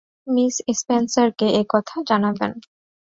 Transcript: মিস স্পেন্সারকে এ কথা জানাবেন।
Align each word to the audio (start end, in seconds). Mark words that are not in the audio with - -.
মিস 0.27 0.55
স্পেন্সারকে 0.79 1.47
এ 1.51 1.61
কথা 1.69 1.95
জানাবেন। 2.09 2.51